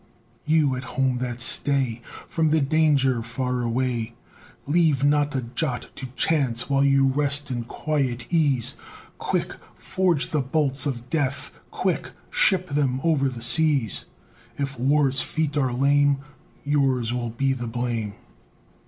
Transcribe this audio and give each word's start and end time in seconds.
You 0.47 0.75
at 0.75 0.83
home 0.97 1.17
that 1.17 1.41
stay 1.41 2.01
From 2.27 2.49
danger 2.49 3.21
far 3.21 3.61
away, 3.61 4.15
Leave 4.65 5.03
not 5.03 5.35
a 5.35 5.43
jot 5.43 5.91
to 5.97 6.07
chance, 6.15 6.67
while 6.67 6.83
you 6.83 7.05
rest 7.05 7.51
in 7.51 7.65
quiet 7.65 8.25
ease; 8.33 8.73
Quick! 9.19 9.57
forge 9.75 10.31
the 10.31 10.41
bolts 10.41 10.87
of 10.87 11.11
death; 11.11 11.51
quick! 11.69 12.13
ship 12.31 12.69
them 12.69 12.99
o'er 13.05 13.29
the 13.29 13.43
seas; 13.43 14.05
If 14.57 14.79
War's 14.79 15.21
feet 15.21 15.55
are 15.55 15.71
lame, 15.71 16.17
Yours 16.63 17.13
will 17.13 17.29
be 17.29 17.53
the 17.53 17.67
blame. 17.67 18.15